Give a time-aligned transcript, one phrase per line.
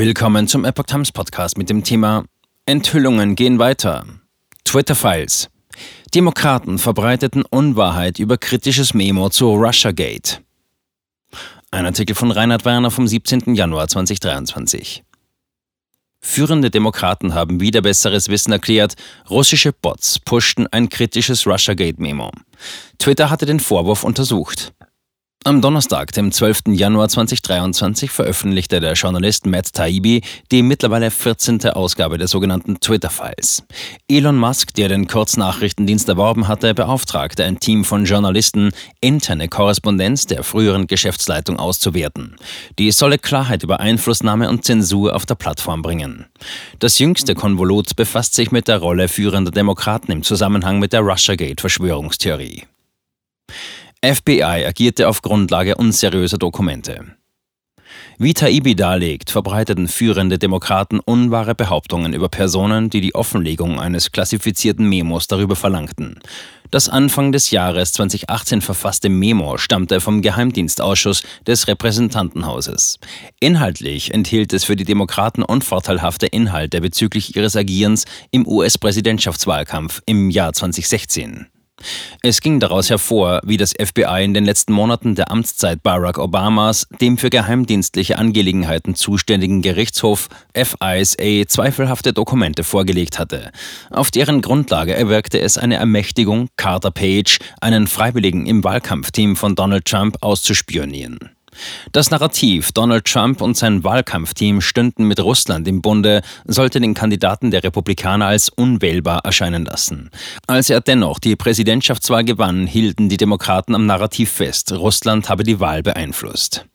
[0.00, 2.24] Willkommen zum Epoch Times Podcast mit dem Thema
[2.64, 4.06] Enthüllungen gehen weiter.
[4.64, 5.50] Twitter-Files.
[6.14, 10.38] Demokraten verbreiteten Unwahrheit über kritisches Memo zu Russiagate.
[11.70, 13.54] Ein Artikel von Reinhard Werner vom 17.
[13.54, 15.04] Januar 2023.
[16.22, 18.94] Führende Demokraten haben wieder besseres Wissen erklärt,
[19.28, 22.30] russische Bots pushten ein kritisches Russiagate-Memo.
[22.98, 24.72] Twitter hatte den Vorwurf untersucht.
[25.42, 26.64] Am Donnerstag, dem 12.
[26.72, 30.20] Januar 2023, veröffentlichte der Journalist Matt Taibbi
[30.52, 31.64] die mittlerweile 14.
[31.70, 33.62] Ausgabe der sogenannten Twitter-Files.
[34.06, 40.42] Elon Musk, der den Kurznachrichtendienst erworben hatte, beauftragte ein Team von Journalisten, interne Korrespondenz der
[40.42, 42.36] früheren Geschäftsleitung auszuwerten.
[42.78, 46.26] Die solle Klarheit über Einflussnahme und Zensur auf der Plattform bringen.
[46.80, 52.64] Das jüngste Konvolut befasst sich mit der Rolle führender Demokraten im Zusammenhang mit der Russiagate-Verschwörungstheorie.
[54.02, 57.16] FBI agierte auf Grundlage unseriöser Dokumente.
[58.18, 64.88] Wie Taibbi darlegt, verbreiteten führende Demokraten unwahre Behauptungen über Personen, die die Offenlegung eines klassifizierten
[64.88, 66.18] Memos darüber verlangten.
[66.70, 73.00] Das Anfang des Jahres 2018 verfasste Memo stammte vom Geheimdienstausschuss des Repräsentantenhauses.
[73.38, 80.54] Inhaltlich enthielt es für die Demokraten unvorteilhafte Inhalte bezüglich ihres Agierens im US-Präsidentschaftswahlkampf im Jahr
[80.54, 81.48] 2016.
[82.22, 86.86] Es ging daraus hervor, wie das FBI in den letzten Monaten der Amtszeit Barack Obamas
[87.00, 93.50] dem für geheimdienstliche Angelegenheiten zuständigen Gerichtshof FISA zweifelhafte Dokumente vorgelegt hatte.
[93.90, 99.84] Auf deren Grundlage erwirkte es eine Ermächtigung, Carter Page, einen Freiwilligen im Wahlkampfteam von Donald
[99.84, 101.18] Trump, auszuspionieren.
[101.92, 107.50] Das Narrativ, Donald Trump und sein Wahlkampfteam stünden mit Russland im Bunde, sollte den Kandidaten
[107.50, 110.10] der Republikaner als unwählbar erscheinen lassen.
[110.46, 115.60] Als er dennoch die Präsidentschaftswahl gewann, hielten die Demokraten am Narrativ fest, Russland habe die
[115.60, 116.66] Wahl beeinflusst.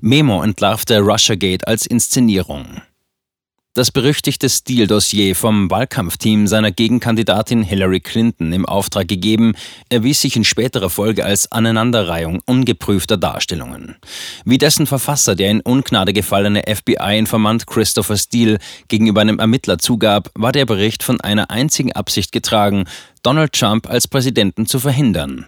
[0.00, 2.82] Memo entlarvte Russiagate als Inszenierung.
[3.76, 9.54] Das berüchtigte Stildossier vom Wahlkampfteam seiner Gegenkandidatin Hillary Clinton im Auftrag gegeben,
[9.88, 13.96] erwies sich in späterer Folge als Aneinanderreihung ungeprüfter Darstellungen.
[14.44, 20.52] Wie dessen Verfasser, der in Ungnade gefallene FBI-Informant Christopher Steele gegenüber einem Ermittler zugab, war
[20.52, 22.84] der Bericht von einer einzigen Absicht getragen,
[23.24, 25.46] Donald Trump als Präsidenten zu verhindern.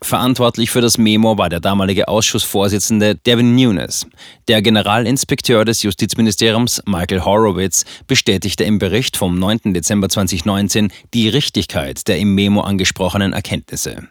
[0.00, 4.06] Verantwortlich für das Memo war der damalige Ausschussvorsitzende Devin Nunes.
[4.46, 9.74] Der Generalinspekteur des Justizministeriums Michael Horowitz bestätigte im Bericht vom 9.
[9.74, 14.08] Dezember 2019 die Richtigkeit der im Memo angesprochenen Erkenntnisse.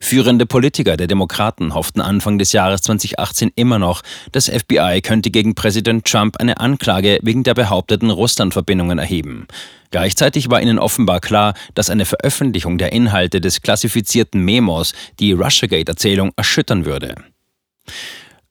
[0.00, 4.02] Führende Politiker der Demokraten hofften Anfang des Jahres 2018 immer noch,
[4.32, 9.46] das FBI könnte gegen Präsident Trump eine Anklage wegen der behaupteten Russlandverbindungen erheben.
[9.90, 16.32] Gleichzeitig war ihnen offenbar klar, dass eine Veröffentlichung der Inhalte des klassifizierten Memos die Russiagate-Erzählung
[16.36, 17.14] erschüttern würde.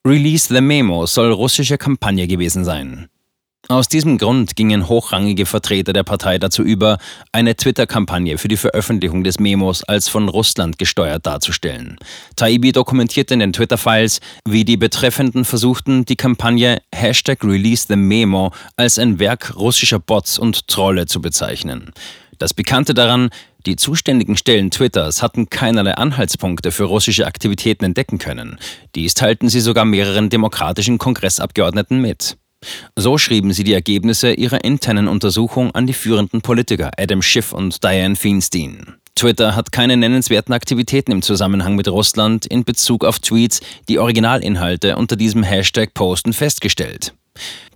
[0.05, 3.09] Release the Memo soll russische Kampagne gewesen sein.
[3.69, 6.97] Aus diesem Grund gingen hochrangige Vertreter der Partei dazu über,
[7.31, 11.97] eine Twitter-Kampagne für die Veröffentlichung des Memos als von Russland gesteuert darzustellen.
[12.35, 18.51] Taibbi dokumentierte in den Twitter-Files, wie die Betreffenden versuchten, die Kampagne Hashtag Release the Memo
[18.75, 21.93] als ein Werk russischer Bots und Trolle zu bezeichnen.
[22.39, 23.29] Das Bekannte daran,
[23.65, 28.59] die zuständigen Stellen Twitters hatten keinerlei Anhaltspunkte für russische Aktivitäten entdecken können.
[28.95, 32.35] Dies teilten sie sogar mehreren demokratischen Kongressabgeordneten mit.
[32.95, 37.83] So schrieben sie die Ergebnisse ihrer internen Untersuchung an die führenden Politiker Adam Schiff und
[37.83, 38.95] Diane Feinstein.
[39.15, 44.95] Twitter hat keine nennenswerten Aktivitäten im Zusammenhang mit Russland in Bezug auf Tweets, die Originalinhalte
[44.95, 47.13] unter diesem Hashtag posten, festgestellt.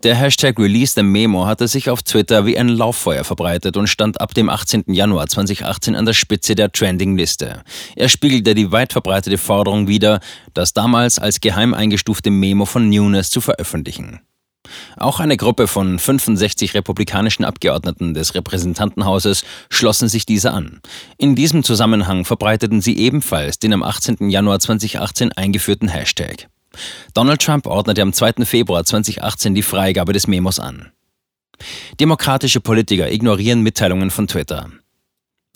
[0.03, 4.21] Der Hashtag Release the Memo hatte sich auf Twitter wie ein Lauffeuer verbreitet und stand
[4.21, 4.85] ab dem 18.
[4.87, 7.63] Januar 2018 an der Spitze der Trending-Liste.
[7.95, 10.19] Er spiegelte die weit verbreitete Forderung wider,
[10.53, 14.21] das damals als geheim eingestufte Memo von Nunes zu veröffentlichen.
[14.97, 20.81] Auch eine Gruppe von 65 republikanischen Abgeordneten des Repräsentantenhauses schlossen sich dieser an.
[21.17, 24.29] In diesem Zusammenhang verbreiteten sie ebenfalls den am 18.
[24.29, 26.47] Januar 2018 eingeführten Hashtag.
[27.13, 28.45] Donald Trump ordnete am 2.
[28.45, 30.91] Februar 2018 die Freigabe des Memos an.
[31.99, 34.69] Demokratische Politiker ignorieren Mitteilungen von Twitter.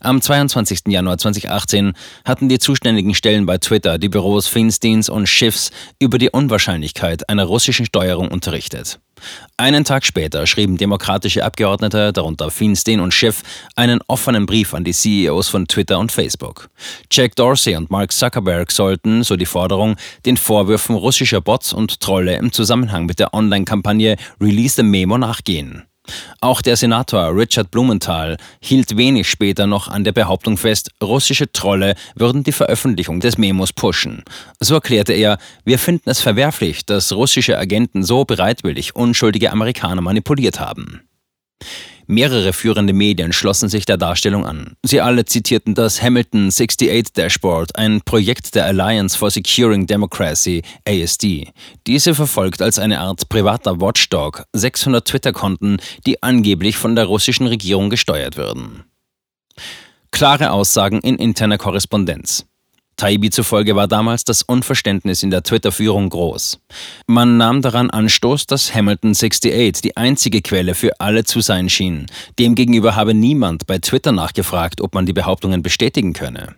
[0.03, 0.87] Am 22.
[0.87, 1.93] Januar 2018
[2.25, 5.69] hatten die zuständigen Stellen bei Twitter die Büros Finsteins und Schiffs
[5.99, 8.99] über die Unwahrscheinlichkeit einer russischen Steuerung unterrichtet.
[9.57, 13.43] Einen Tag später schrieben demokratische Abgeordnete, darunter Finstein und Schiff,
[13.75, 16.69] einen offenen Brief an die CEOs von Twitter und Facebook.
[17.11, 19.95] Jack Dorsey und Mark Zuckerberg sollten, so die Forderung,
[20.25, 25.83] den Vorwürfen russischer Bots und Trolle im Zusammenhang mit der Online-Kampagne Release the Memo nachgehen.
[26.39, 31.95] Auch der Senator Richard Blumenthal hielt wenig später noch an der Behauptung fest, russische Trolle
[32.15, 34.23] würden die Veröffentlichung des Memos pushen.
[34.59, 40.59] So erklärte er, wir finden es verwerflich, dass russische Agenten so bereitwillig unschuldige Amerikaner manipuliert
[40.59, 41.01] haben.
[42.07, 44.75] Mehrere führende Medien schlossen sich der Darstellung an.
[44.83, 51.53] Sie alle zitierten das Hamilton 68 Dashboard, ein Projekt der Alliance for Securing Democracy, ASD.
[51.87, 57.89] Diese verfolgt als eine Art privater Watchdog 600 Twitter-Konten, die angeblich von der russischen Regierung
[57.89, 58.83] gesteuert würden.
[60.11, 62.45] Klare Aussagen in interner Korrespondenz.
[63.01, 66.59] Taibi zufolge war damals das Unverständnis in der Twitter-Führung groß.
[67.07, 72.05] Man nahm daran Anstoß, dass Hamilton 68 die einzige Quelle für alle zu sein schien.
[72.37, 76.53] Demgegenüber habe niemand bei Twitter nachgefragt, ob man die Behauptungen bestätigen könne.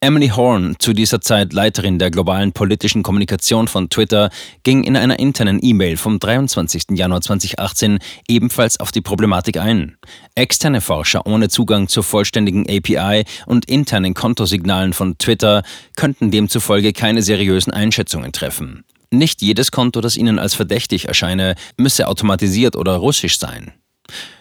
[0.00, 4.28] Emily Horn, zu dieser Zeit Leiterin der globalen politischen Kommunikation von Twitter,
[4.62, 6.90] ging in einer internen E-Mail vom 23.
[6.90, 9.96] Januar 2018 ebenfalls auf die Problematik ein.
[10.34, 15.62] Externe Forscher ohne Zugang zur vollständigen API und internen Kontosignalen von Twitter
[15.96, 18.84] könnten demzufolge keine seriösen Einschätzungen treffen.
[19.10, 23.72] Nicht jedes Konto, das ihnen als verdächtig erscheine, müsse automatisiert oder russisch sein.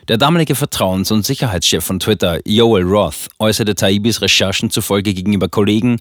[0.08, 6.00] Der damalige Vertrauens- und Sicherheitschef von Twitter, Joel Roth, äußerte Taibis Recherchen zufolge gegenüber Kollegen,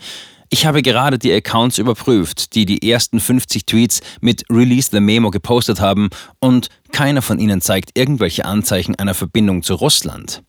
[0.54, 5.30] ich habe gerade die Accounts überprüft, die die ersten 50 Tweets mit Release the Memo
[5.30, 6.10] gepostet haben
[6.40, 10.42] und keiner von ihnen zeigt irgendwelche Anzeichen einer Verbindung zu Russland.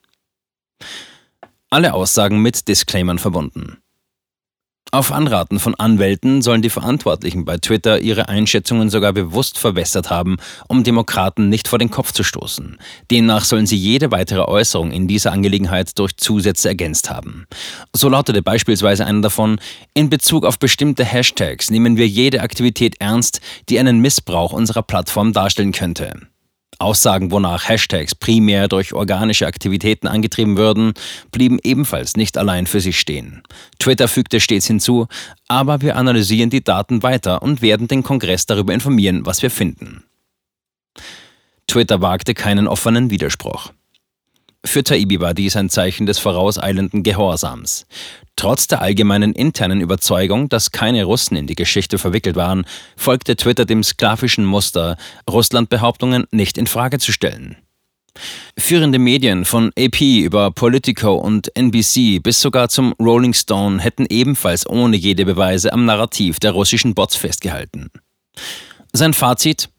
[1.70, 3.78] Alle Aussagen mit Disclaimern verbunden.
[4.94, 10.38] Auf Anraten von Anwälten sollen die Verantwortlichen bei Twitter ihre Einschätzungen sogar bewusst verwässert haben,
[10.68, 12.78] um Demokraten nicht vor den Kopf zu stoßen.
[13.10, 17.48] Demnach sollen sie jede weitere Äußerung in dieser Angelegenheit durch Zusätze ergänzt haben.
[17.92, 19.60] So lautete beispielsweise einer davon,
[19.95, 25.34] in Bezug auf bestimmte Hashtags nehmen wir jede Aktivität ernst, die einen Missbrauch unserer Plattform
[25.34, 26.13] darstellen könnte.
[26.83, 30.94] Aussagen, wonach Hashtags primär durch organische Aktivitäten angetrieben würden,
[31.31, 33.41] blieben ebenfalls nicht allein für sich stehen.
[33.80, 35.07] Twitter fügte stets hinzu,
[35.47, 40.03] aber wir analysieren die Daten weiter und werden den Kongress darüber informieren, was wir finden.
[41.68, 43.71] Twitter wagte keinen offenen Widerspruch.
[44.65, 47.86] Für Taibbi war dies ein Zeichen des vorauseilenden Gehorsams.
[48.35, 52.65] Trotz der allgemeinen internen Überzeugung, dass keine Russen in die Geschichte verwickelt waren,
[52.97, 54.97] folgte Twitter dem sklavischen Muster,
[55.30, 57.57] Russland-Behauptungen nicht in Frage zu stellen.
[58.57, 64.68] Führende Medien von AP über Politico und NBC bis sogar zum Rolling Stone hätten ebenfalls
[64.69, 67.89] ohne jede Beweise am Narrativ der russischen Bots festgehalten.
[68.94, 69.69] Sein Fazit?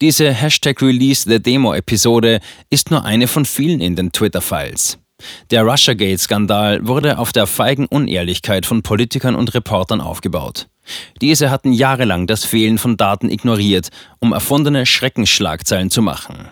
[0.00, 2.40] Diese Hashtag Release the Demo Episode
[2.70, 4.98] ist nur eine von vielen in den Twitter-Files.
[5.50, 10.68] Der Russiagate-Skandal wurde auf der feigen Unehrlichkeit von Politikern und Reportern aufgebaut.
[11.20, 13.88] Diese hatten jahrelang das Fehlen von Daten ignoriert,
[14.20, 16.48] um erfundene Schreckensschlagzeilen zu machen.